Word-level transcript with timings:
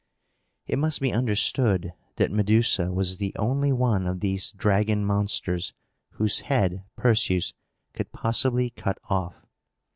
It 0.65 0.79
must 0.79 0.99
be 0.99 1.11
understood 1.13 1.93
that 2.15 2.31
Medusa 2.31 2.91
was 2.91 3.19
the 3.19 3.35
only 3.37 3.71
one 3.71 4.07
of 4.07 4.19
these 4.19 4.51
dragon 4.51 5.05
monsters 5.05 5.75
whose 6.13 6.39
head 6.39 6.83
Perseus 6.95 7.53
could 7.93 8.11
possibly 8.11 8.71
cut 8.71 8.97
off. 9.11 9.45